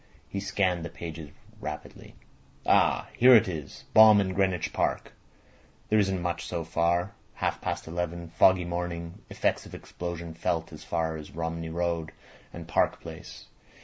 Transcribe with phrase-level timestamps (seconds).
[0.27, 1.29] He scanned the pages
[1.59, 2.15] rapidly.
[2.65, 3.07] "Ah!
[3.15, 3.83] Here it is.
[3.93, 5.13] Bomb in Greenwich Park.
[5.89, 7.13] There isn't much so far.
[7.35, 8.29] Half past eleven.
[8.31, 9.21] Foggy morning.
[9.29, 12.13] Effects of explosion felt as far as Romney Road
[12.51, 13.45] and Park Place.